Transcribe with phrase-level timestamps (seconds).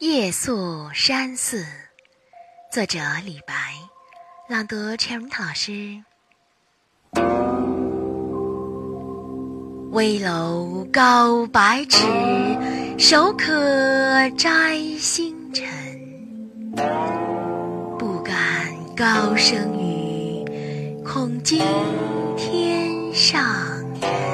[0.00, 1.64] 夜宿山寺，
[2.72, 3.54] 作者李白，
[4.48, 6.02] 朗读陈荣涛老师。
[9.92, 12.04] 危楼高百尺，
[12.98, 15.64] 手可摘星辰。
[17.96, 20.44] 不敢高声语，
[21.04, 21.64] 恐惊
[22.36, 23.40] 天上
[24.00, 24.33] 人。